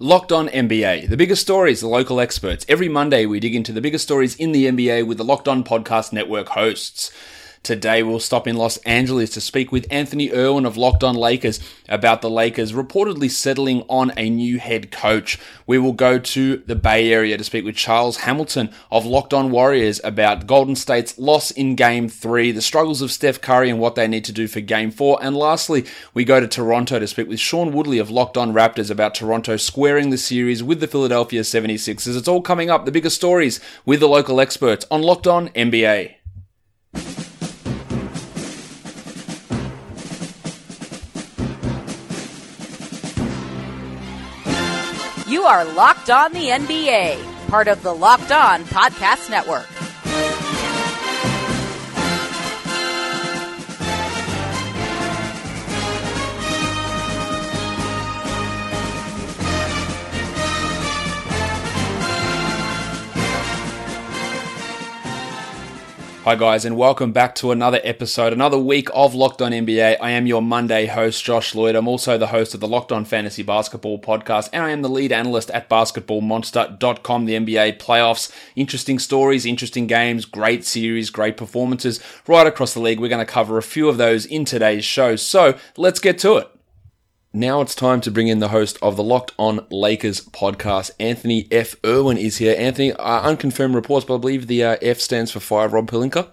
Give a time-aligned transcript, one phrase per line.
[0.00, 2.66] Locked on NBA, the biggest stories, the local experts.
[2.68, 5.62] Every Monday, we dig into the biggest stories in the NBA with the Locked On
[5.62, 7.12] Podcast Network hosts.
[7.64, 11.60] Today, we'll stop in Los Angeles to speak with Anthony Irwin of Locked On Lakers
[11.88, 15.38] about the Lakers reportedly settling on a new head coach.
[15.66, 19.50] We will go to the Bay Area to speak with Charles Hamilton of Locked On
[19.50, 23.94] Warriors about Golden State's loss in Game 3, the struggles of Steph Curry and what
[23.94, 25.20] they need to do for Game 4.
[25.22, 28.90] And lastly, we go to Toronto to speak with Sean Woodley of Locked On Raptors
[28.90, 32.14] about Toronto squaring the series with the Philadelphia 76ers.
[32.14, 36.16] It's all coming up, the biggest stories with the local experts on Locked On NBA.
[45.44, 49.83] You are Locked On the NBA, part of the Locked On Podcast Network.
[66.24, 69.98] Hi, guys, and welcome back to another episode, another week of Locked On NBA.
[70.00, 71.74] I am your Monday host, Josh Lloyd.
[71.74, 74.88] I'm also the host of the Locked On Fantasy Basketball podcast, and I am the
[74.88, 78.32] lead analyst at basketballmonster.com, the NBA playoffs.
[78.56, 83.00] Interesting stories, interesting games, great series, great performances right across the league.
[83.00, 85.16] We're going to cover a few of those in today's show.
[85.16, 86.48] So let's get to it.
[87.36, 90.92] Now it's time to bring in the host of the Locked On Lakers podcast.
[91.00, 91.74] Anthony F.
[91.84, 92.54] Irwin is here.
[92.56, 96.30] Anthony, uh, unconfirmed reports, but I believe the uh, F stands for fire Rob Pelinka.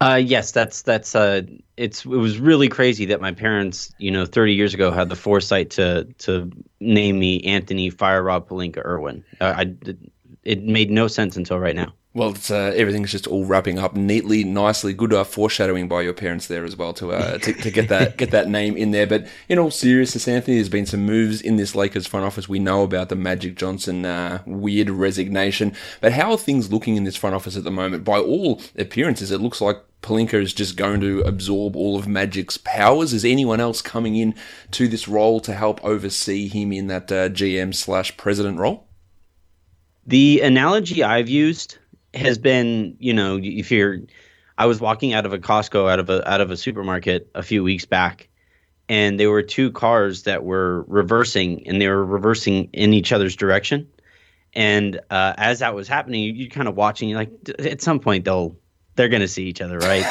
[0.00, 1.42] Uh, yes, that's that's uh,
[1.76, 5.16] it's it was really crazy that my parents, you know, 30 years ago had the
[5.16, 9.24] foresight to to name me Anthony Fire Rob Pelinka Irwin.
[9.40, 9.74] Uh, I
[10.44, 11.92] it made no sense until right now.
[12.16, 14.92] Well, uh, everything's just all wrapping up neatly, nicely.
[14.92, 18.16] Good uh, foreshadowing by your parents there as well to, uh, to, to get that
[18.16, 19.08] get that name in there.
[19.08, 22.48] But in all seriousness, Anthony, there's been some moves in this Lakers front office.
[22.48, 27.02] We know about the Magic Johnson uh, weird resignation, but how are things looking in
[27.02, 28.04] this front office at the moment?
[28.04, 32.58] By all appearances, it looks like Pelinka is just going to absorb all of Magic's
[32.58, 33.12] powers.
[33.12, 34.36] Is anyone else coming in
[34.70, 38.86] to this role to help oversee him in that uh, GM slash president role?
[40.06, 41.78] The analogy I've used
[42.14, 43.98] has been, you know, if you're,
[44.56, 47.42] I was walking out of a Costco, out of a out of a supermarket a
[47.42, 48.28] few weeks back,
[48.88, 53.36] and there were two cars that were reversing, and they were reversing in each other's
[53.36, 53.88] direction.
[54.52, 57.98] And uh, as that was happening, you, you kind of watching, you're like, at some
[57.98, 58.56] point they'll
[58.94, 60.04] they're gonna see each other, right?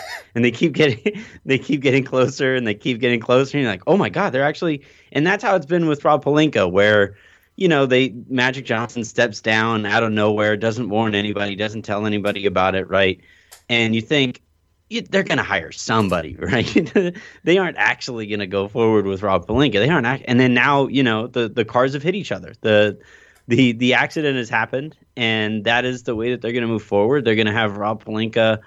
[0.32, 3.72] And they keep getting they keep getting closer, and they keep getting closer, and you're
[3.72, 7.16] like, oh my god, they're actually, and that's how it's been with Rob Pelinka, where
[7.60, 12.06] you know, they Magic Johnson steps down out of nowhere, doesn't warn anybody, doesn't tell
[12.06, 13.20] anybody about it, right?
[13.68, 14.40] And you think
[15.10, 17.14] they're going to hire somebody, right?
[17.44, 19.74] they aren't actually going to go forward with Rob Pelinka.
[19.74, 22.54] They aren't, act- and then now you know the the cars have hit each other.
[22.62, 22.98] the
[23.46, 26.82] the The accident has happened, and that is the way that they're going to move
[26.82, 27.26] forward.
[27.26, 28.60] They're going to have Rob Pelinka.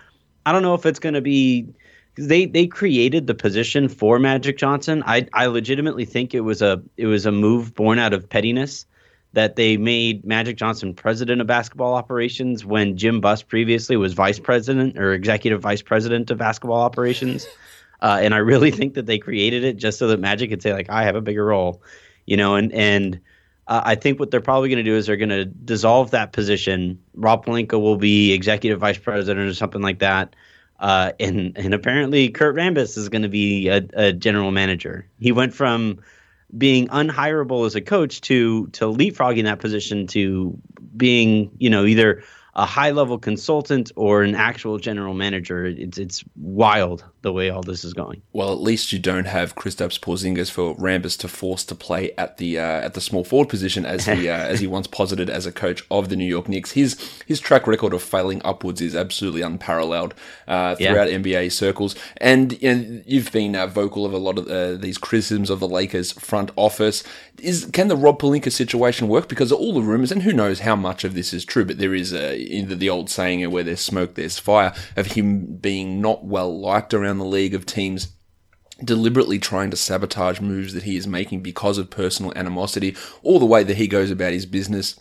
[0.46, 1.74] I don't know if it's going to be
[2.16, 5.04] they they created the position for Magic Johnson.
[5.06, 8.86] I I legitimately think it was a it was a move born out of pettiness
[9.34, 14.38] that they made Magic Johnson president of basketball operations when Jim Buss previously was vice
[14.38, 17.48] president or executive vice president of basketball operations.
[18.04, 20.74] Uh, and I really think that they created it just so that Magic could say
[20.74, 21.82] like I have a bigger role,
[22.26, 22.56] you know.
[22.56, 23.22] And and
[23.68, 26.34] uh, I think what they're probably going to do is they're going to dissolve that
[26.34, 27.02] position.
[27.14, 30.36] Rob Pelinka will be executive vice president or something like that.
[30.80, 35.08] Uh, and and apparently Kurt Rambis is going to be a, a, general manager.
[35.20, 36.02] He went from
[36.56, 40.60] being unhireable as a coach to to leapfrogging that position to
[40.96, 42.24] being you know either
[42.56, 45.66] a high level consultant or an actual general manager.
[45.66, 48.22] It's it's wild the way all this is going.
[48.34, 52.38] Well, at least you don't have Kristaps Porzingis for Rambis to force to play at
[52.38, 55.46] the uh, at the small forward position as he uh, as he once posited as
[55.46, 56.72] a coach of the New York Knicks.
[56.72, 60.14] His his track record of failing upwards is absolutely unparalleled
[60.48, 61.18] uh, throughout yeah.
[61.18, 61.96] NBA circles.
[62.18, 65.60] And you know, you've been uh, vocal of a lot of uh, these criticisms of
[65.60, 67.04] the Lakers front office.
[67.40, 69.28] Is can the Rob Pelinka situation work?
[69.28, 71.96] Because all the rumors, and who knows how much of this is true, but there
[71.96, 76.26] is a the, the old saying where there's smoke, there's fire of him being not
[76.26, 78.14] well liked around the league of teams
[78.84, 83.46] deliberately trying to sabotage moves that he is making because of personal animosity, or the
[83.46, 85.00] way that he goes about his business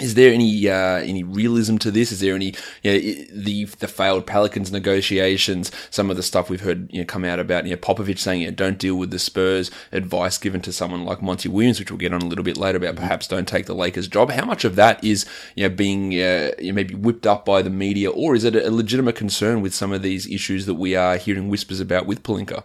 [0.00, 2.12] is there any uh, any realism to this?
[2.12, 2.98] Is there any you know,
[3.32, 5.70] the the failed Pelicans negotiations?
[5.90, 8.42] Some of the stuff we've heard you know, come out about you know, Popovich saying
[8.42, 9.70] you know, don't deal with the Spurs.
[9.92, 12.78] Advice given to someone like Monty Williams, which we'll get on a little bit later
[12.78, 14.30] about perhaps don't take the Lakers job.
[14.30, 17.62] How much of that is you know being uh, you know, maybe whipped up by
[17.62, 20.94] the media, or is it a legitimate concern with some of these issues that we
[20.94, 22.64] are hearing whispers about with Pelinka?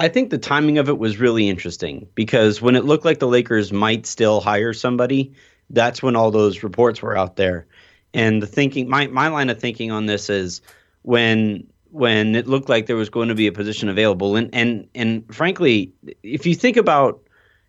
[0.00, 3.28] I think the timing of it was really interesting because when it looked like the
[3.28, 5.34] Lakers might still hire somebody,
[5.70, 7.66] that's when all those reports were out there.
[8.12, 10.60] And the thinking, my my line of thinking on this is
[11.02, 14.88] when when it looked like there was going to be a position available, and and
[14.94, 17.22] and frankly, if you think about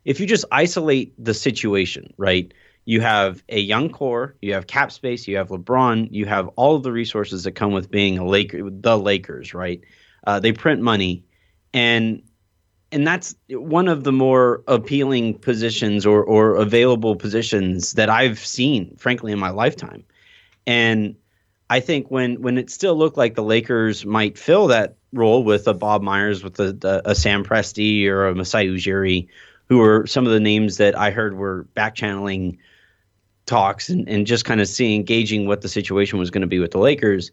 [0.03, 2.51] if you just isolate the situation, right?
[2.85, 6.75] You have a young core, you have cap space, you have LeBron, you have all
[6.75, 9.81] of the resources that come with being a Laker, the Lakers, right?
[10.25, 11.23] Uh, they print money,
[11.73, 12.23] and
[12.91, 18.95] and that's one of the more appealing positions or or available positions that I've seen,
[18.97, 20.03] frankly, in my lifetime.
[20.67, 21.15] And
[21.69, 25.67] I think when when it still looked like the Lakers might fill that role with
[25.67, 29.27] a Bob Myers, with a, a, a Sam Presti or a Masai Ujiri,
[29.67, 32.57] who were some of the names that I heard were back channeling
[33.45, 36.59] talks and, and just kind of seeing gauging what the situation was going to be
[36.59, 37.31] with the Lakers.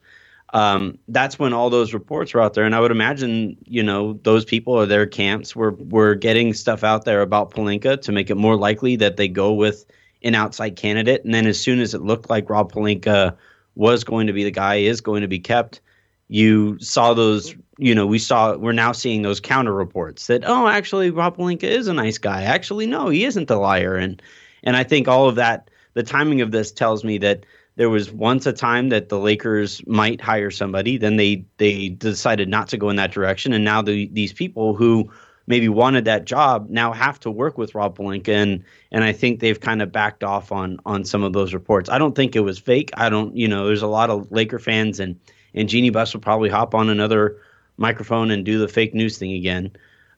[0.54, 4.14] Um, that's when all those reports were out there, and I would imagine you know
[4.22, 8.30] those people or their camps were were getting stuff out there about Pelinka to make
[8.30, 9.84] it more likely that they go with
[10.22, 11.24] an outside candidate.
[11.24, 13.36] And then as soon as it looked like Rob Pelinka
[13.74, 15.80] was going to be the guy, is going to be kept,
[16.28, 17.54] you saw those.
[17.80, 21.64] You know, we saw we're now seeing those counter reports that oh, actually Rob Pelinka
[21.64, 22.42] is a nice guy.
[22.42, 24.20] Actually, no, he isn't a liar, and
[24.64, 27.44] and I think all of that the timing of this tells me that
[27.78, 32.48] there was once a time that the Lakers might hire somebody, then they they decided
[32.48, 35.08] not to go in that direction, and now the, these people who
[35.46, 39.38] maybe wanted that job now have to work with Rob Pelinka, and and I think
[39.38, 41.88] they've kind of backed off on on some of those reports.
[41.88, 42.90] I don't think it was fake.
[42.94, 45.14] I don't, you know, there's a lot of Laker fans, and
[45.54, 47.40] and Jeanie Buss will probably hop on another
[47.76, 49.70] microphone and do the fake news thing again.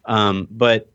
[0.07, 0.89] Um, but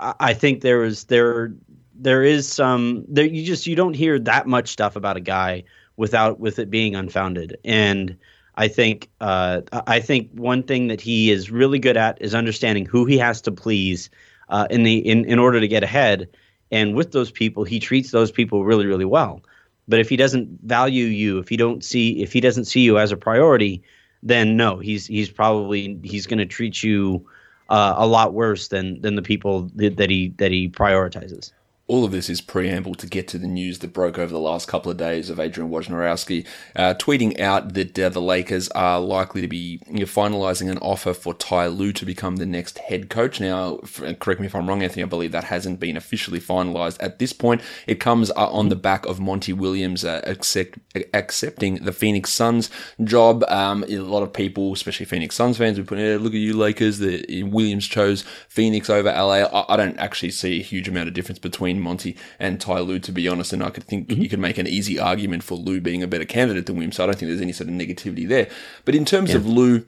[0.00, 1.52] I, I think there was there
[1.94, 5.64] there is some there you just you don't hear that much stuff about a guy
[5.98, 8.16] without with it being unfounded and
[8.58, 12.84] I think uh, I think one thing that he is really good at is understanding
[12.84, 14.10] who he has to please
[14.48, 16.28] uh, in the in, in order to get ahead.
[16.72, 19.42] And with those people, he treats those people really really well.
[19.86, 22.98] But if he doesn't value you, if he don't see if he doesn't see you
[22.98, 23.80] as a priority,
[24.24, 27.24] then no, he's he's probably he's going to treat you
[27.68, 31.52] uh, a lot worse than than the people that, that he that he prioritizes
[31.88, 34.68] all of this is preamble to get to the news that broke over the last
[34.68, 36.46] couple of days of Adrian Wojnarowski
[36.76, 40.76] uh, tweeting out that uh, the Lakers are likely to be you know, finalising an
[40.78, 43.40] offer for Ty Lue to become the next head coach.
[43.40, 43.78] Now,
[44.20, 47.32] correct me if I'm wrong, Anthony, I believe that hasn't been officially finalised at this
[47.32, 47.62] point.
[47.86, 50.78] It comes uh, on the back of Monty Williams uh, accept,
[51.14, 52.70] accepting the Phoenix Suns
[53.02, 53.44] job.
[53.48, 56.54] Um, a lot of people, especially Phoenix Suns fans, would put, hey, look at you
[56.54, 59.44] Lakers, the Williams chose Phoenix over LA.
[59.44, 62.80] I, I don't actually see a huge amount of difference between between Monty and Ty
[62.80, 63.52] Lue, to be honest.
[63.52, 64.22] And I could think mm-hmm.
[64.22, 66.96] you could make an easy argument for Lue being a better candidate than Williams.
[66.96, 68.48] So I don't think there's any sort of negativity there.
[68.84, 69.36] But in terms yeah.
[69.36, 69.86] of Lue,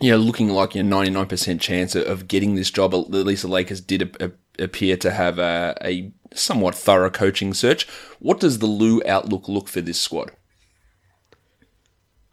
[0.00, 3.80] you know, looking like a 99% chance of getting this job, at least the Lakers
[3.80, 7.86] did a, a, appear to have a, a somewhat thorough coaching search.
[8.18, 10.32] What does the Lue outlook look for this squad?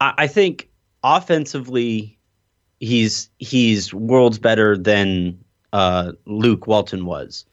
[0.00, 0.70] I think
[1.02, 2.16] offensively,
[2.78, 5.36] he's he's worlds better than
[5.72, 7.44] uh, Luke Walton was.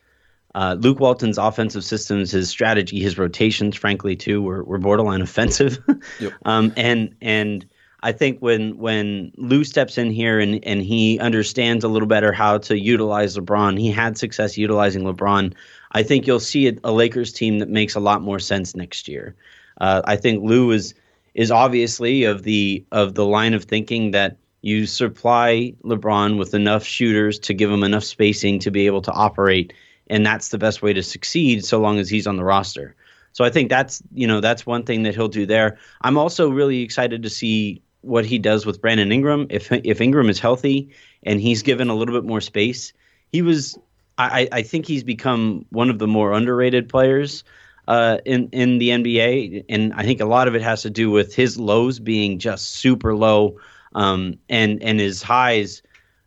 [0.55, 5.77] Uh, Luke Walton's offensive systems, his strategy, his rotations, frankly, too, were, were borderline offensive.
[6.19, 6.31] yep.
[6.45, 7.65] um, and and
[8.03, 12.31] I think when when Lue steps in here and and he understands a little better
[12.31, 15.53] how to utilize LeBron, he had success utilizing LeBron.
[15.91, 19.09] I think you'll see a, a Lakers team that makes a lot more sense next
[19.09, 19.35] year.
[19.81, 20.93] Uh, I think Lue is
[21.33, 26.85] is obviously of the of the line of thinking that you supply LeBron with enough
[26.85, 29.73] shooters to give him enough spacing to be able to operate
[30.07, 32.95] and that's the best way to succeed so long as he's on the roster.
[33.33, 35.77] So I think that's you know that's one thing that he'll do there.
[36.01, 39.47] I'm also really excited to see what he does with Brandon Ingram.
[39.49, 40.89] If if Ingram is healthy
[41.23, 42.93] and he's given a little bit more space,
[43.31, 43.77] he was
[44.17, 47.43] I, I think he's become one of the more underrated players
[47.87, 51.11] uh, in in the NBA, and I think a lot of it has to do
[51.11, 53.59] with his lows being just super low,
[53.93, 55.81] um, and and his highs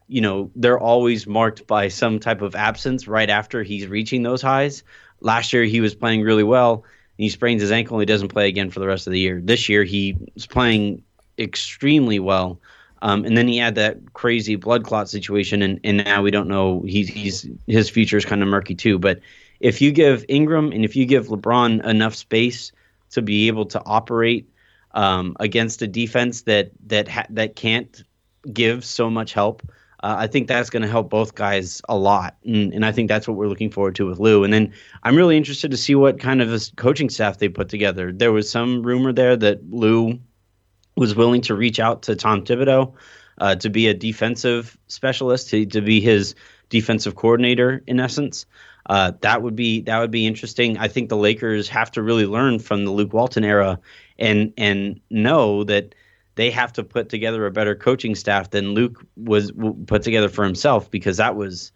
[0.08, 4.42] you know, they're always marked by some type of absence right after he's reaching those
[4.42, 4.82] highs.
[5.20, 6.84] Last year he was playing really well.
[7.16, 9.40] he sprains his ankle and he doesn't play again for the rest of the year.
[9.42, 11.02] This year he was playing
[11.38, 12.60] extremely well.
[13.02, 16.48] Um, and then he had that crazy blood clot situation, and, and now we don't
[16.48, 16.82] know.
[16.82, 18.98] He's, he's his future is kind of murky too.
[18.98, 19.20] But
[19.60, 22.72] if you give Ingram and if you give LeBron enough space
[23.10, 24.48] to be able to operate
[24.92, 28.02] um, against a defense that that ha- that can't
[28.52, 29.62] give so much help,
[30.00, 33.08] uh, I think that's going to help both guys a lot, and, and I think
[33.08, 34.44] that's what we're looking forward to with Lue.
[34.44, 37.68] And then I'm really interested to see what kind of a coaching staff they put
[37.68, 38.12] together.
[38.12, 40.18] There was some rumor there that Lue
[40.96, 42.92] was willing to reach out to Tom Thibodeau
[43.38, 46.34] uh, to be a defensive specialist, to, to be his
[46.68, 48.46] defensive coordinator in essence.
[48.86, 50.78] Uh, that would be that would be interesting.
[50.78, 53.78] I think the Lakers have to really learn from the Luke Walton era
[54.18, 55.94] and and know that
[56.38, 59.50] they have to put together a better coaching staff than Luke was
[59.86, 61.72] put together for himself because that was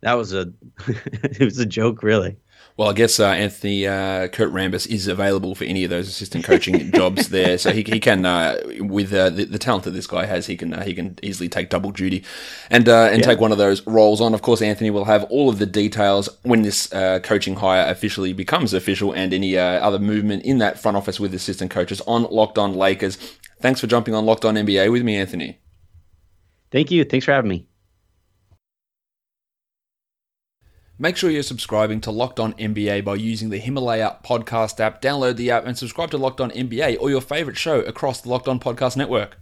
[0.00, 0.50] that was a
[0.88, 2.36] it was a joke really.
[2.78, 6.44] Well, I guess uh, Anthony uh, Kurt Rambis is available for any of those assistant
[6.44, 10.06] coaching jobs there, so he, he can, uh, with uh, the, the, talent that this
[10.06, 12.22] guy has, he can uh, he can easily take double duty,
[12.70, 13.26] and uh, and yeah.
[13.26, 14.34] take one of those roles on.
[14.34, 18.74] Of course, Anthony will have all of the details when this coaching hire officially becomes
[18.74, 22.74] official, and any other movement in that front office with assistant coaches on Locked On
[22.74, 23.16] Lakers.
[23.60, 25.60] Thanks for jumping on Locked On NBA with me, Anthony.
[26.70, 27.04] Thank you.
[27.04, 27.66] Thanks for having me.
[30.98, 35.02] Make sure you're subscribing to Locked On NBA by using the Himalaya podcast app.
[35.02, 38.30] Download the app and subscribe to Locked On NBA or your favorite show across the
[38.30, 39.38] Locked On Podcast Network.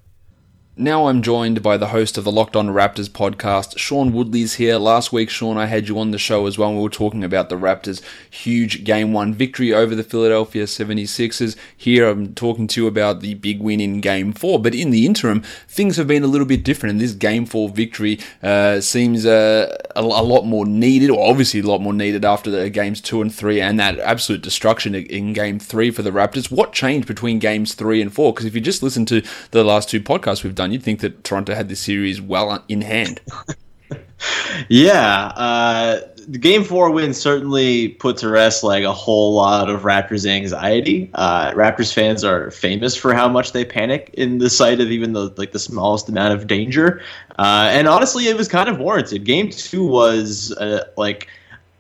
[0.76, 4.76] Now I'm joined by the host of the Locked On Raptors podcast, Sean Woodley's here.
[4.76, 6.74] Last week, Sean, I had you on the show as well.
[6.74, 11.54] We were talking about the Raptors' huge game one victory over the Philadelphia 76ers.
[11.76, 14.60] Here I'm talking to you about the big win in game four.
[14.60, 17.68] But in the interim, things have been a little bit different, and this game four
[17.68, 22.24] victory uh, seems uh, a, a, lot more needed, or obviously a lot more needed
[22.24, 26.10] after the games two and three and that absolute destruction in game three for the
[26.10, 26.50] Raptors.
[26.50, 28.32] What changed between games three and four?
[28.32, 31.24] Because if you just listen to the last two podcasts we've done, you'd think that
[31.24, 33.20] Toronto had this series well in hand.
[34.68, 39.82] yeah, uh, the game four win certainly put to rest like a whole lot of
[39.82, 41.10] Raptors anxiety.
[41.14, 45.12] Uh, Raptors fans are famous for how much they panic in the sight of even
[45.12, 47.02] the like the smallest amount of danger,
[47.38, 49.24] uh, and honestly, it was kind of warranted.
[49.24, 51.28] Game two was uh, like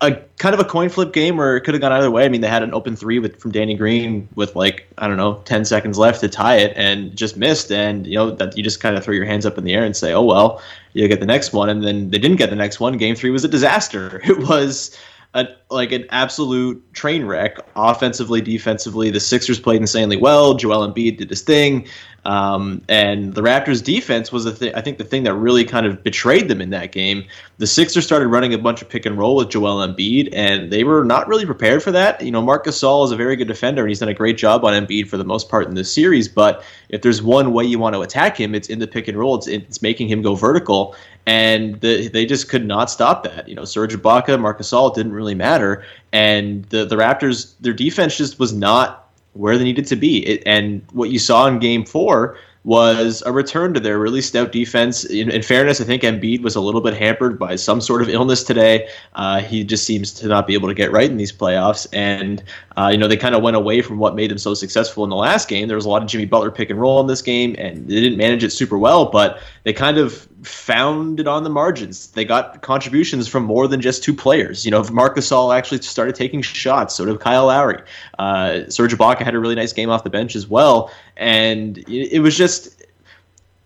[0.04, 2.24] a kind of a coin flip game where it could have gone either way.
[2.24, 5.16] I mean, they had an open three with from Danny Green with like I don't
[5.16, 7.72] know ten seconds left to tie it and just missed.
[7.72, 9.84] And you know that you just kind of throw your hands up in the air
[9.84, 12.56] and say, "Oh well, you'll get the next one." And then they didn't get the
[12.56, 12.96] next one.
[12.96, 14.20] Game three was a disaster.
[14.34, 14.96] It was
[15.34, 19.10] a, like an absolute train wreck offensively, defensively.
[19.10, 20.54] The Sixers played insanely well.
[20.54, 21.86] Joel Embiid did his thing.
[22.24, 25.84] Um, and the Raptors' defense was, the th- I think, the thing that really kind
[25.84, 27.24] of betrayed them in that game.
[27.58, 30.84] The Sixers started running a bunch of pick and roll with Joel Embiid, and they
[30.84, 32.22] were not really prepared for that.
[32.22, 34.64] You know, Marc Gasol is a very good defender, and he's done a great job
[34.64, 36.26] on Embiid for the most part in this series.
[36.26, 39.18] But if there's one way you want to attack him, it's in the pick and
[39.18, 39.34] roll.
[39.34, 43.48] It's, it's making him go vertical, and the, they just could not stop that.
[43.48, 48.16] You know, Serge Ibaka, Marc Gasol didn't really matter, and the the Raptors, their defense
[48.16, 50.26] just was not where they needed to be.
[50.26, 54.50] It, and what you saw in game four was a return to their really stout
[54.50, 55.04] defense.
[55.04, 58.08] In, in, fairness, I think Embiid was a little bit hampered by some sort of
[58.08, 58.88] illness today.
[59.14, 61.86] Uh, he just seems to not be able to get right in these playoffs.
[61.92, 62.42] And,
[62.78, 65.10] uh, you know, they kind of went away from what made them so successful in
[65.10, 65.68] the last game.
[65.68, 68.00] There was a lot of Jimmy Butler pick and roll in this game, and they
[68.00, 72.08] didn't manage it super well, but they kind of found it on the margins.
[72.08, 74.64] They got contributions from more than just two players.
[74.64, 77.80] You know, Marc Gasol actually started taking shots, so did Kyle Lowry.
[78.18, 80.90] Uh, Serge Ibaka had a really nice game off the bench as well.
[81.16, 82.53] And it, it was just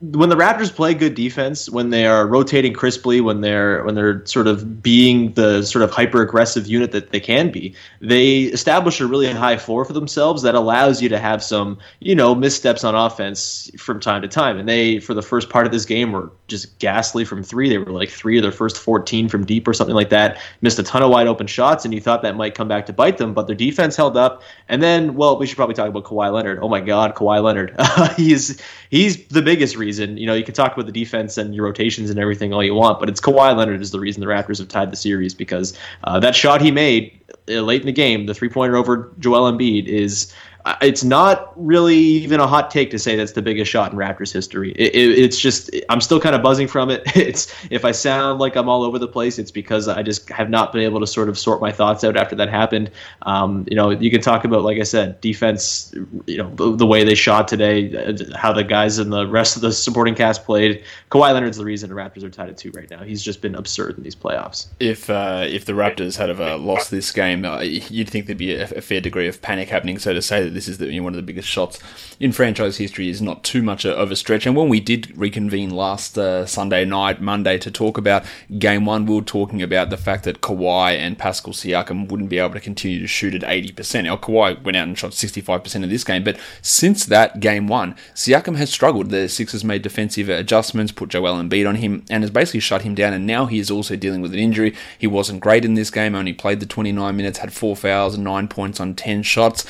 [0.01, 4.25] when the Raptors play good defense, when they are rotating crisply, when they're when they're
[4.27, 9.01] sort of being the sort of hyper aggressive unit that they can be, they establish
[9.01, 12.85] a really high floor for themselves that allows you to have some you know missteps
[12.85, 14.57] on offense from time to time.
[14.57, 17.69] And they for the first part of this game were just ghastly from three.
[17.69, 20.41] They were like three of their first fourteen from deep or something like that.
[20.61, 22.93] Missed a ton of wide open shots, and you thought that might come back to
[22.93, 24.43] bite them, but their defense held up.
[24.69, 26.61] And then, well, we should probably talk about Kawhi Leonard.
[26.63, 27.75] Oh my God, Kawhi Leonard.
[28.17, 30.19] he's he's the biggest reason reason.
[30.19, 32.75] You know, you can talk about the defense and your rotations and everything all you
[32.75, 35.77] want, but it's Kawhi Leonard is the reason the Raptors have tied the series because
[36.05, 37.19] uh, that shot he made
[37.49, 40.33] uh, late in the game, the three pointer over Joel Embiid, is
[40.83, 44.33] it's not really even a hot take to say that's the biggest shot in Raptors
[44.33, 44.73] history.
[44.73, 47.03] It, it, it's just I'm still kind of buzzing from it.
[47.29, 50.49] It's if I sound like I'm all over the place, it's because I just have
[50.49, 52.91] not been able to sort of sort my thoughts out after that happened.
[53.23, 55.93] Um, you know, you can talk about like I said, defense.
[56.27, 59.57] You know, the, the, way they shot today, uh, how the guys and the rest
[59.57, 60.85] of the supporting cast played.
[61.11, 63.03] Kawhi Leonard's the reason the Raptors are tied at two right now.
[63.03, 64.69] He's just been absurd in these playoffs.
[64.81, 68.39] If uh, if the Raptors had have, uh, lost this game, uh, you'd think there'd
[68.39, 69.99] be a, a fair degree of panic happening.
[69.99, 71.79] So to say this is the, you know, one of the biggest shots
[72.21, 74.47] in franchise history is not too much of a stretch.
[74.47, 78.25] And when we did reconvene last uh, Sunday night, Monday, to talk about
[78.59, 82.39] game one, we were talking about the fact that Kawhi and Pascal Siakam wouldn't be
[82.39, 84.05] able to continue to shoot at 80%.
[84.05, 87.95] Now, Kawhi went out and shot 65% of this game, but since that game one,
[88.15, 89.11] Siakam has struggled.
[89.11, 92.95] The Sixers made defensive adjustments, put Joel Embiid on him, and has basically shut him
[92.95, 93.13] down.
[93.13, 94.75] And now he is also dealing with an injury.
[94.99, 98.25] He wasn't great in this game, only played the 29 minutes, had four fouls and
[98.25, 99.65] nine points on 10 shots.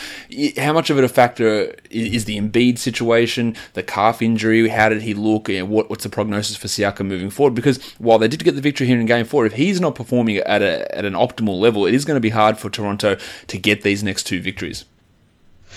[0.68, 4.68] How much of it a factor is the Embiid situation, the calf injury?
[4.68, 5.48] How did he look?
[5.48, 7.54] What, what's the prognosis for Siakam moving forward?
[7.54, 10.36] Because while they did get the victory here in Game Four, if he's not performing
[10.36, 13.58] at a, at an optimal level, it is going to be hard for Toronto to
[13.58, 14.84] get these next two victories.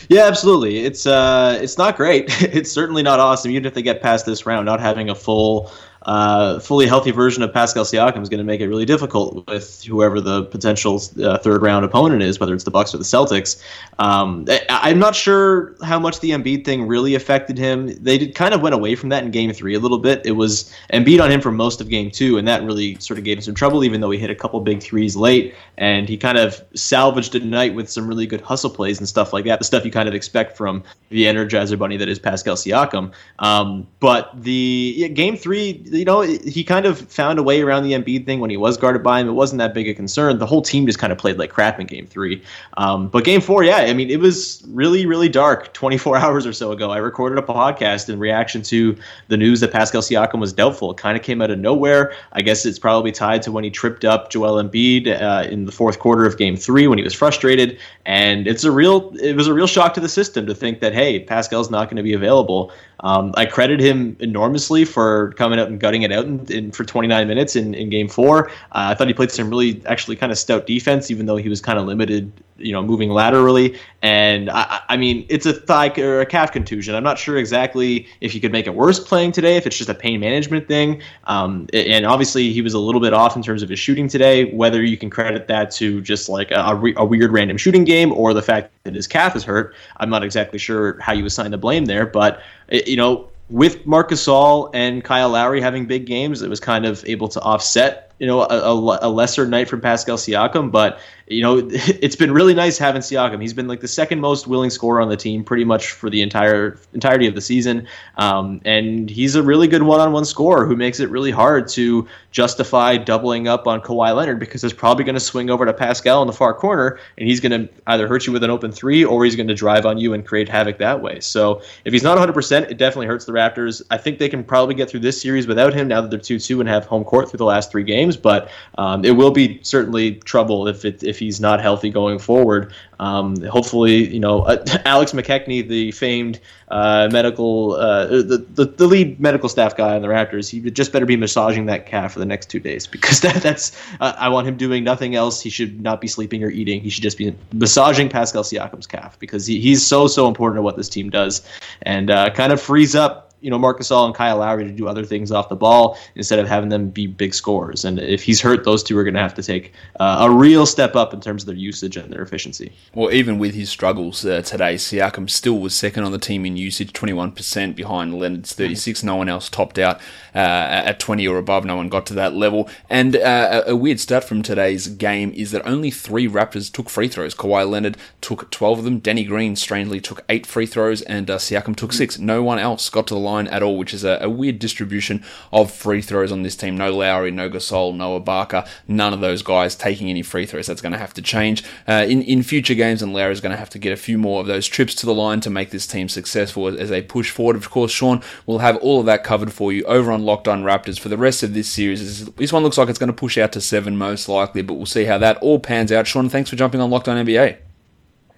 [0.09, 0.79] Yeah, absolutely.
[0.79, 2.25] It's uh, it's not great.
[2.41, 3.51] it's certainly not awesome.
[3.51, 5.71] Even if they get past this round, not having a full
[6.03, 9.83] uh, fully healthy version of Pascal Siakam is going to make it really difficult with
[9.83, 13.61] whoever the potential uh, third round opponent is, whether it's the Bucks or the Celtics.
[13.99, 17.87] Um, I, am not sure how much the Embiid thing really affected him.
[18.03, 20.25] They did kind of went away from that in Game Three a little bit.
[20.25, 23.23] It was Embiid on him for most of Game Two, and that really sort of
[23.23, 26.17] gave him some trouble, even though he hit a couple big threes late, and he
[26.17, 29.59] kind of salvaged it tonight with some really good hustle plays and stuff like that.
[29.59, 33.11] The stuff you kind of expect from the Energizer Bunny that is Pascal Siakam.
[33.37, 37.83] Um, but the yeah, Game Three you know, he kind of found a way around
[37.83, 39.27] the Embiid thing when he was guarded by him.
[39.27, 40.39] It wasn't that big a concern.
[40.39, 42.41] The whole team just kind of played like crap in Game Three.
[42.77, 45.73] Um, but Game Four, yeah, I mean, it was really, really dark.
[45.73, 49.71] 24 hours or so ago, I recorded a podcast in reaction to the news that
[49.71, 50.91] Pascal Siakam was doubtful.
[50.91, 52.13] It kind of came out of nowhere.
[52.31, 55.71] I guess it's probably tied to when he tripped up Joel Embiid uh, in the
[55.71, 57.77] fourth quarter of Game Three when he was frustrated.
[58.05, 60.93] And it's a real, it was a real shock to the system to think that
[60.93, 62.71] hey, Pascal's not going to be available.
[63.01, 66.85] Um, I credit him enormously for coming out and gutting it out in, in, for
[66.85, 68.49] 29 minutes in, in game four.
[68.71, 71.49] Uh, I thought he played some really actually kind of stout defense, even though he
[71.49, 73.77] was kind of limited, you know, moving laterally.
[74.03, 76.93] And I, I mean, it's a thigh or a calf contusion.
[76.93, 79.89] I'm not sure exactly if you could make it worse playing today, if it's just
[79.89, 81.01] a pain management thing.
[81.25, 84.53] Um, and obviously, he was a little bit off in terms of his shooting today.
[84.53, 88.33] Whether you can credit that to just like a, a, weird random shooting game or
[88.33, 91.57] the fact that his calf is hurt, I'm not exactly sure how you assign the
[91.57, 92.05] blame there.
[92.05, 96.85] But you know, with Marc Gasol and Kyle Lowry having big games, it was kind
[96.85, 101.41] of able to offset you know a, a, lesser night from Pascal Siakam, but you
[101.41, 103.41] know it's been really nice having Siakam.
[103.41, 106.21] He's been like the second most willing scorer on the team pretty much for the
[106.21, 107.87] entire entirety of the season,
[108.17, 112.95] um, and he's a really good one-on-one scorer who makes it really hard to justify
[112.95, 116.27] doubling up on Kawhi Leonard because he's probably going to swing over to Pascal in
[116.27, 119.25] the far corner, and he's going to either hurt you with an open three or
[119.25, 121.19] he's going to drive on you and create havoc that way.
[121.21, 123.81] So if he's not 100%, it definitely hurts the Raptors.
[123.89, 126.59] I think they can probably get through this series without him now that they're 2-2
[126.59, 129.59] and have home court through the last three games games, but um, it will be
[129.63, 132.73] certainly trouble if it, if he's not healthy going forward.
[132.99, 138.87] Um, hopefully, you know, uh, Alex McKechnie, the famed uh, medical, uh, the, the, the
[138.87, 142.19] lead medical staff guy on the Raptors, he just better be massaging that calf for
[142.19, 145.41] the next two days because that, that's uh, I want him doing nothing else.
[145.41, 146.81] He should not be sleeping or eating.
[146.81, 150.61] He should just be massaging Pascal Siakam's calf because he, he's so so important to
[150.61, 151.41] what this team does,
[151.81, 154.87] and uh, kind of frees up you know Marc Gasol and Kyle Lowry to do
[154.87, 157.83] other things off the ball instead of having them be big scorers.
[157.83, 160.65] And if he's hurt, those two are going to have to take uh, a real
[160.65, 162.71] step up in terms of their usage and their efficiency.
[162.93, 166.55] Well, even with his struggles uh, today, Siakam still was second on the team in
[166.55, 169.03] usage, 21% behind Leonard's 36.
[169.03, 169.97] No one else topped out
[170.35, 170.37] uh,
[170.85, 171.65] at 20 or above.
[171.65, 172.69] No one got to that level.
[172.89, 177.07] And uh, a weird stat from today's game is that only three Raptors took free
[177.07, 177.33] throws.
[177.35, 178.99] Kawhi Leonard took 12 of them.
[178.99, 182.19] Danny Green strangely took eight free throws, and uh, Siakam took six.
[182.19, 184.59] No one else got to the line line at all, which is a, a, weird
[184.59, 186.77] distribution of free throws on this team.
[186.77, 190.67] No Lowry, no Gasol, no Ibaka, none of those guys taking any free throws.
[190.67, 193.57] That's going to have to change uh, in in future games, and Lowry's going to
[193.57, 195.87] have to get a few more of those trips to the line to make this
[195.87, 197.55] team successful as they push forward.
[197.55, 200.63] Of course, Sean will have all of that covered for you over on Locked On
[200.63, 202.25] Raptors for the rest of this series.
[202.25, 204.85] This one looks like it's going to push out to seven most likely, but we'll
[204.85, 206.07] see how that all pans out.
[206.07, 207.57] Sean, thanks for jumping on Locked On NBA.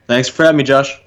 [0.08, 1.00] Thanks for having me, Josh.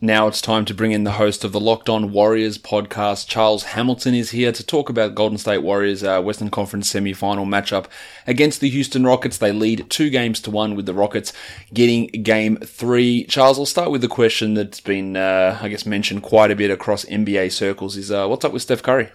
[0.00, 3.26] Now it's time to bring in the host of the Locked On Warriors podcast.
[3.28, 7.86] Charles Hamilton is here to talk about Golden State Warriors' uh, Western Conference semi-final matchup
[8.26, 9.38] against the Houston Rockets.
[9.38, 11.32] They lead two games to one with the Rockets
[11.72, 13.24] getting game three.
[13.24, 16.70] Charles, I'll start with the question that's been, uh, I guess, mentioned quite a bit
[16.70, 19.08] across NBA circles: is uh, what's up with Steph Curry?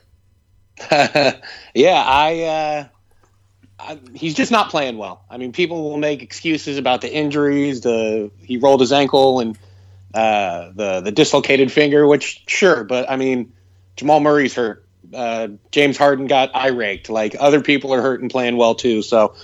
[0.91, 1.39] yeah,
[1.75, 2.87] I, uh,
[3.79, 3.99] I.
[4.15, 5.25] He's just not playing well.
[5.29, 7.81] I mean, people will make excuses about the injuries.
[7.81, 9.55] The he rolled his ankle and
[10.13, 13.53] uh, the the dislocated finger, which sure, but I mean,
[13.95, 14.85] Jamal Murray's hurt.
[15.13, 17.09] Uh, James Harden got eye raked.
[17.09, 19.01] Like other people are hurt and playing well too.
[19.01, 19.35] So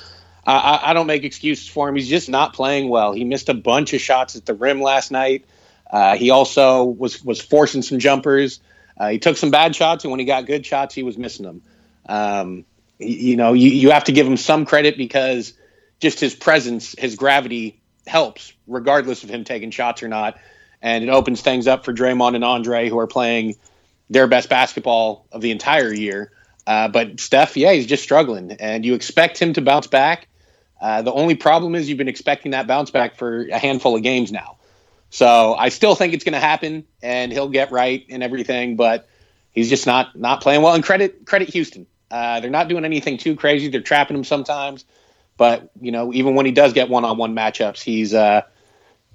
[0.45, 1.95] I, I, don't make excuses for him.
[1.95, 3.11] He's just not playing well.
[3.11, 5.45] He missed a bunch of shots at the rim last night.
[5.91, 8.59] Uh, he also was was forcing some jumpers.
[8.97, 11.45] Uh, he took some bad shots, and when he got good shots, he was missing
[11.45, 11.61] them.
[12.07, 12.65] Um,
[12.97, 15.53] you, you know, you, you have to give him some credit because
[15.99, 20.37] just his presence, his gravity helps, regardless of him taking shots or not
[20.81, 23.55] and it opens things up for Draymond and Andre, who are playing
[24.09, 26.31] their best basketball of the entire year.
[26.65, 30.27] Uh, but Steph, yeah, he's just struggling, and you expect him to bounce back.
[30.79, 34.03] Uh, the only problem is you've been expecting that bounce back for a handful of
[34.03, 34.57] games now.
[35.09, 39.07] So I still think it's going to happen, and he'll get right and everything, but
[39.51, 40.73] he's just not not playing well.
[40.73, 41.87] And credit credit Houston.
[42.11, 43.67] Uh, they're not doing anything too crazy.
[43.69, 44.85] They're trapping him sometimes,
[45.37, 48.41] but you know, even when he does get one on one matchups, he's uh,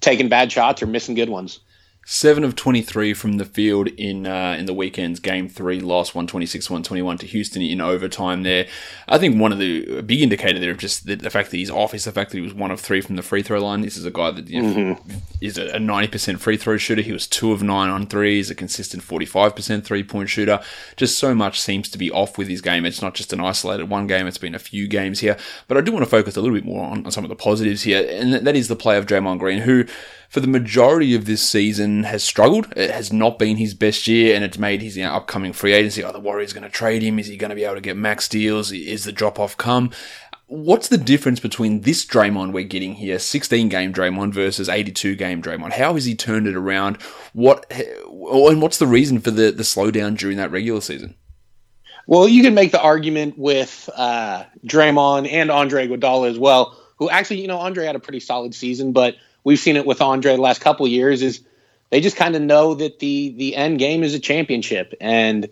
[0.02, 1.60] taking bad shots or missing good ones.
[2.04, 6.68] Seven of 23 from the field in uh, in the weekend's game three loss, 126
[6.68, 8.66] 121 to Houston in overtime there.
[9.06, 11.70] I think one of the big indicator there of just the, the, fact that he's
[11.70, 13.82] off is the fact that he was one of three from the free throw line.
[13.82, 15.18] This is a guy that you know, mm-hmm.
[15.40, 17.02] is a 90% free throw shooter.
[17.02, 18.36] He was two of nine on three.
[18.36, 20.60] He's a consistent 45% three point shooter.
[20.96, 22.84] Just so much seems to be off with his game.
[22.84, 25.36] It's not just an isolated one game, it's been a few games here.
[25.68, 27.36] But I do want to focus a little bit more on, on some of the
[27.36, 29.84] positives here, and that is the play of Draymond Green, who
[30.32, 32.72] for the majority of this season has struggled.
[32.74, 35.74] It has not been his best year, and it's made his you know, upcoming free
[35.74, 36.02] agency.
[36.02, 37.18] Are oh, the Warriors going to trade him?
[37.18, 38.72] Is he going to be able to get max deals?
[38.72, 39.90] Is the drop off come?
[40.46, 45.42] What's the difference between this Draymond we're getting here, 16 game Draymond versus 82 game
[45.42, 45.72] Draymond?
[45.72, 46.96] How has he turned it around?
[47.34, 51.14] What and what's the reason for the, the slowdown during that regular season?
[52.06, 57.10] Well, you can make the argument with uh, Draymond and Andre Iguodala as well, who
[57.10, 60.36] actually, you know, Andre had a pretty solid season, but we've seen it with Andre
[60.36, 61.40] the last couple of years is
[61.90, 64.94] they just kind of know that the the end game is a championship.
[65.00, 65.48] And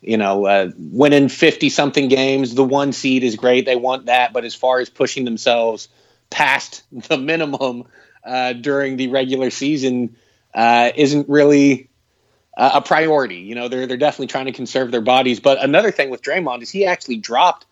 [0.00, 4.32] you know uh, winning 50 something games the one seed is great they want that.
[4.32, 5.88] But as far as pushing themselves
[6.30, 7.84] past the minimum
[8.24, 10.16] uh, during the regular season
[10.54, 11.90] uh, isn't really
[12.58, 13.36] a priority.
[13.36, 15.40] You know they're they're definitely trying to conserve their bodies.
[15.40, 17.66] But another thing with Draymond is he actually dropped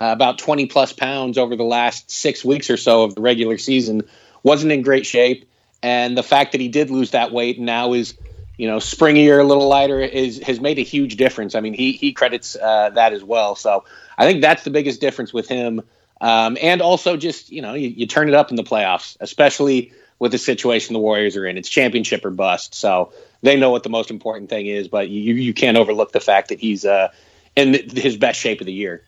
[0.00, 3.58] uh, about 20 plus pounds over the last 6 weeks or so of the regular
[3.58, 4.08] season
[4.42, 5.48] wasn't in great shape,
[5.82, 8.14] and the fact that he did lose that weight and now is
[8.56, 11.54] you know springier, a little lighter is has made a huge difference.
[11.54, 13.54] I mean, he he credits uh, that as well.
[13.54, 13.84] So
[14.18, 15.82] I think that's the biggest difference with him.
[16.20, 19.92] Um, and also just you know you, you turn it up in the playoffs, especially
[20.18, 21.56] with the situation the Warriors are in.
[21.56, 22.74] It's championship or bust.
[22.74, 26.20] So they know what the most important thing is, but you you can't overlook the
[26.20, 27.08] fact that he's uh,
[27.56, 29.02] in his best shape of the year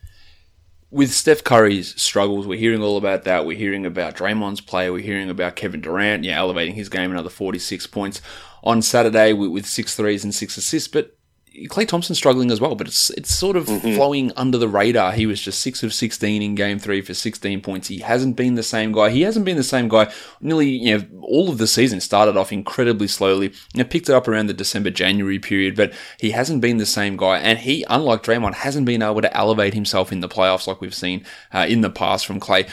[0.93, 3.47] with Steph Curry's struggles, we're hearing all about that.
[3.47, 4.91] We're hearing about Draymond's play.
[4.91, 8.21] We're hearing about Kevin Durant, yeah, elevating his game another 46 points
[8.63, 10.87] on Saturday with, with six threes and six assists.
[10.87, 11.17] But
[11.67, 13.95] Klay Thompson struggling as well, but it's it's sort of mm-hmm.
[13.95, 15.11] flowing under the radar.
[15.11, 17.89] He was just six of sixteen in game three for sixteen points.
[17.89, 19.11] He hasn't been the same guy.
[19.11, 20.11] He hasn't been the same guy.
[20.41, 23.53] Nearly you know all of the season started off incredibly slowly.
[23.75, 27.17] Know, picked it up around the December January period, but he hasn't been the same
[27.17, 27.37] guy.
[27.37, 30.95] And he, unlike Draymond, hasn't been able to elevate himself in the playoffs like we've
[30.95, 32.67] seen uh, in the past from Klay.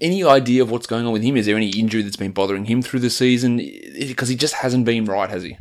[0.00, 1.36] Any idea of what's going on with him?
[1.36, 3.56] Is there any injury that's been bothering him through the season?
[3.56, 5.56] Because he just hasn't been right, has he?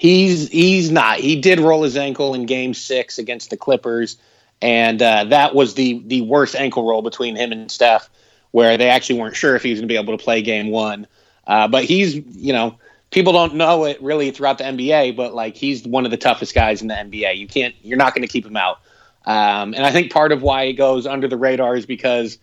[0.00, 1.18] He's he's not.
[1.18, 4.16] He did roll his ankle in Game Six against the Clippers,
[4.62, 8.08] and uh, that was the the worst ankle roll between him and Steph,
[8.50, 10.70] where they actually weren't sure if he was going to be able to play Game
[10.70, 11.06] One.
[11.46, 12.78] Uh, but he's you know
[13.10, 16.54] people don't know it really throughout the NBA, but like he's one of the toughest
[16.54, 17.36] guys in the NBA.
[17.36, 18.80] You can't you're not going to keep him out.
[19.26, 22.38] Um, and I think part of why he goes under the radar is because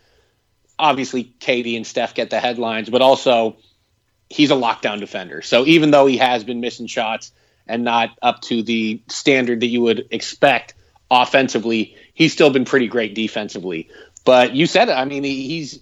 [0.77, 3.57] obviously KD and Steph get the headlines, but also
[4.29, 5.41] he's a lockdown defender.
[5.41, 7.31] So even though he has been missing shots
[7.67, 10.73] and not up to the standard that you would expect
[11.09, 11.95] offensively.
[12.13, 13.89] He's still been pretty great defensively.
[14.25, 14.93] But you said it.
[14.93, 15.79] I mean, he's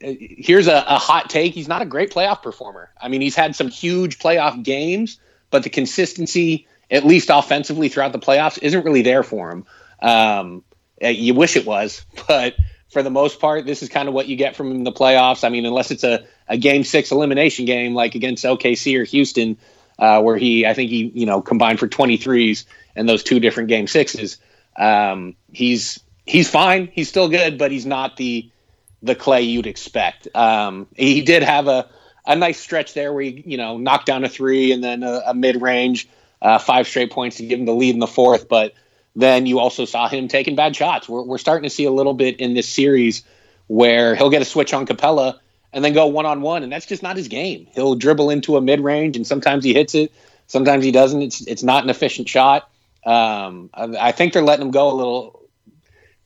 [0.00, 1.52] here's a, a, hot take.
[1.52, 2.90] He's not a great playoff performer.
[3.00, 8.12] I mean, he's had some huge playoff games, but the consistency, at least offensively throughout
[8.12, 9.66] the playoffs, isn't really there for him.
[10.00, 10.64] Um,
[11.00, 12.54] eh, you wish it was, but
[12.90, 15.44] for the most part, this is kind of what you get from the playoffs.
[15.44, 19.58] I mean, unless it's a, a game six elimination game like against OKC or Houston,
[20.00, 22.64] uh, where he, I think he, you know, combined for 23s
[22.96, 24.38] and those two different game sixes.
[24.76, 26.88] Um, he's he's fine.
[26.92, 28.50] He's still good, but he's not the
[29.02, 30.34] the Klay you'd expect.
[30.34, 31.88] Um, he did have a
[32.26, 35.22] a nice stretch there where he, you know, knocked down a three and then a,
[35.26, 36.08] a mid range,
[36.40, 38.48] uh, five straight points to give him the lead in the fourth.
[38.48, 38.74] But
[39.16, 41.08] then you also saw him taking bad shots.
[41.08, 43.24] We're, we're starting to see a little bit in this series
[43.66, 45.38] where he'll get a switch on Capela
[45.72, 47.66] and then go one on one, and that's just not his game.
[47.74, 50.12] He'll dribble into a mid range, and sometimes he hits it,
[50.50, 51.22] sometimes he doesn't.
[51.22, 52.68] It's it's not an efficient shot.
[53.06, 55.48] Um, I, I, think they're letting him go a little,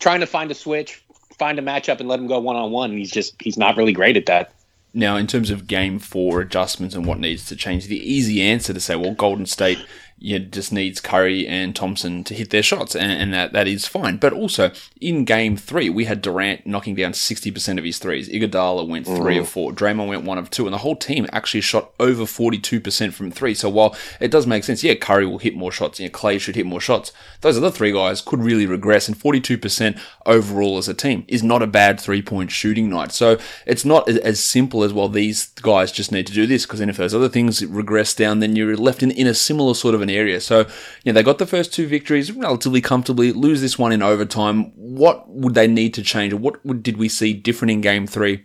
[0.00, 1.04] trying to find a switch,
[1.38, 2.90] find a matchup, and let him go one on one.
[2.90, 4.52] He's just he's not really great at that.
[4.92, 8.72] Now, in terms of game four adjustments and what needs to change, the easy answer
[8.72, 9.78] to say, well, Golden State
[10.18, 13.87] you just needs Curry and Thompson to hit their shots, and, and, that, that is
[13.87, 14.16] fine.
[14.16, 18.29] But also, in game three, we had Durant knocking down 60% of his threes.
[18.29, 19.40] Iguodala went three mm.
[19.40, 19.72] of four.
[19.72, 20.66] Draymond went one of two.
[20.66, 23.55] And the whole team actually shot over 42% from three.
[23.55, 26.40] So while it does make sense, yeah, Curry will hit more shots, and yeah, Klay
[26.40, 29.09] should hit more shots, those other three guys could really regress.
[29.09, 33.12] And 42% overall as a team is not a bad three point shooting night.
[33.12, 36.79] So it's not as simple as, well, these guys just need to do this, because
[36.79, 39.94] then if those other things regress down, then you're left in, in a similar sort
[39.94, 40.40] of an area.
[40.40, 40.67] So,
[41.03, 44.73] yeah, they got the first two victories relatively comfortably, lose this one in overtime.
[44.77, 48.45] What would they need to change, what would, did we see different in game three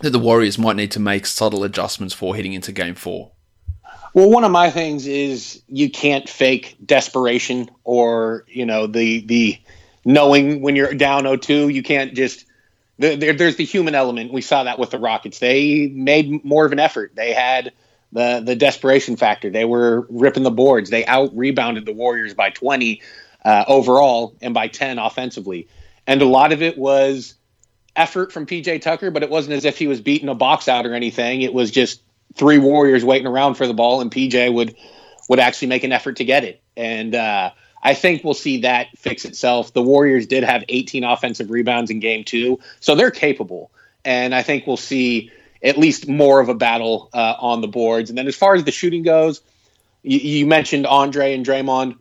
[0.00, 3.32] that the Warriors might need to make subtle adjustments for heading into game four?
[4.12, 9.58] Well, one of my things is you can't fake desperation or, you know, the, the,
[10.04, 12.44] knowing when you're down 0-2, you can't just
[13.00, 14.32] there, there's the human element.
[14.32, 15.38] We saw that with the Rockets.
[15.38, 17.12] They made more of an effort.
[17.14, 17.72] They had
[18.12, 19.50] the the desperation factor.
[19.50, 20.90] They were ripping the boards.
[20.90, 23.02] They out rebounded the Warriors by 20
[23.44, 25.68] uh, overall and by 10 offensively.
[26.06, 27.34] And a lot of it was
[27.96, 30.86] effort from PJ Tucker, but it wasn't as if he was beating a box out
[30.86, 31.42] or anything.
[31.42, 32.02] It was just
[32.34, 34.74] three Warriors waiting around for the ball, and PJ would
[35.28, 36.60] would actually make an effort to get it.
[36.76, 37.50] And uh,
[37.82, 39.72] I think we'll see that fix itself.
[39.72, 43.70] The Warriors did have 18 offensive rebounds in game two, so they're capable.
[44.04, 45.30] And I think we'll see
[45.62, 48.10] at least more of a battle uh, on the boards.
[48.10, 49.40] And then as far as the shooting goes,
[50.02, 51.96] you, you, mentioned Andre and Draymond.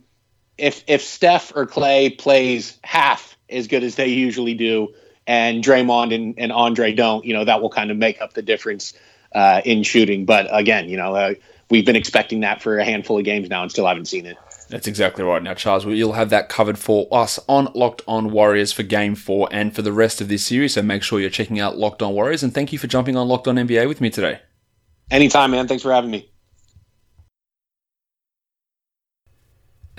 [0.57, 4.93] If if Steph or Klay plays half as good as they usually do,
[5.27, 8.41] and Draymond and, and Andre don't, you know that will kind of make up the
[8.41, 8.93] difference
[9.33, 10.25] uh, in shooting.
[10.25, 11.33] But again, you know uh,
[11.69, 14.37] we've been expecting that for a handful of games now and still haven't seen it.
[14.69, 15.41] That's exactly right.
[15.41, 19.49] Now, Charles, you'll have that covered for us on Locked On Warriors for Game 4
[19.51, 20.75] and for the rest of this series.
[20.75, 22.43] So make sure you're checking out Locked On Warriors.
[22.43, 24.41] And thank you for jumping on Locked On NBA with me today.
[25.09, 25.67] Anytime, man.
[25.67, 26.31] Thanks for having me.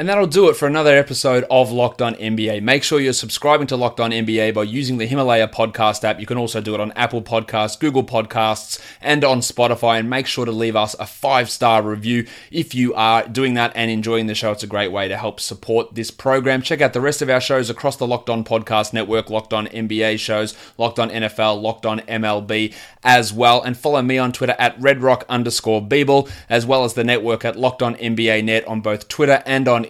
[0.01, 2.63] And that'll do it for another episode of Locked On NBA.
[2.63, 6.19] Make sure you're subscribing to Locked On NBA by using the Himalaya podcast app.
[6.19, 9.99] You can also do it on Apple Podcasts, Google Podcasts, and on Spotify.
[9.99, 13.73] And make sure to leave us a five star review if you are doing that
[13.75, 14.53] and enjoying the show.
[14.53, 16.63] It's a great way to help support this program.
[16.63, 19.67] Check out the rest of our shows across the Locked On Podcast Network, Locked On
[19.67, 23.63] NBA shows, Locked On NFL, Locked On MLB as well.
[23.63, 27.57] And follow me on Twitter at redrock underscore bball, as well as the network at
[27.57, 29.90] Locked On NBA Net on both Twitter and on